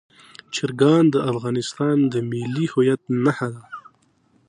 [0.55, 3.63] چرګان د افغانستان د ملي هویت نښه ده.